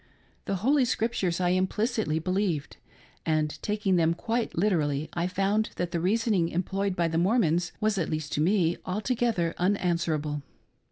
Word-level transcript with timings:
The 0.45 0.55
Holy 0.65 0.83
Scriptures 0.83 1.39
I 1.39 1.49
implicitly 1.49 2.17
believed; 2.17 2.77
and 3.23 3.61
taking 3.61 3.97
them 3.97 4.15
quite 4.15 4.57
liter 4.57 4.81
ally 4.81 5.05
I 5.13 5.27
found 5.27 5.69
that 5.75 5.91
the 5.91 5.99
reasoning 5.99 6.49
employed 6.49 6.95
by 6.95 7.07
the 7.07 7.19
Mormons, 7.19 7.71
was, 7.79 7.99
at 7.99 8.09
least 8.09 8.31
to 8.33 8.41
me, 8.41 8.77
altogether 8.83 9.53
unanswerable. 9.59 10.41